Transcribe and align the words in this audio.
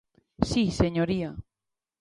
Si, 0.49 0.63
señoría. 0.79 1.29